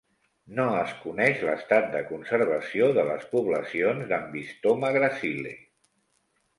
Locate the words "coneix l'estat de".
1.01-2.01